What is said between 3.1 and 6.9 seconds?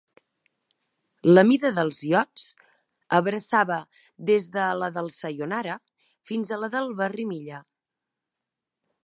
abraçava des de la del "Sayonara" fins a la